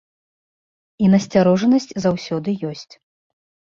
І 1.05 1.11
насцярожанасць 1.15 1.91
заўсёды 2.09 2.49
ёсць. 2.75 2.93